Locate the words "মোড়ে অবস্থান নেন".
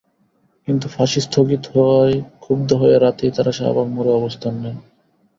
3.87-4.77